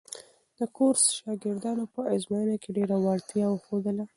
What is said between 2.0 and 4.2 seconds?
ازموینو کې ډېره وړتیا وښودله.